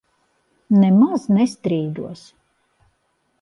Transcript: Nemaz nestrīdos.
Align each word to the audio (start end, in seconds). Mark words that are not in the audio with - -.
Nemaz 0.79 1.27
nestrīdos. 1.35 2.25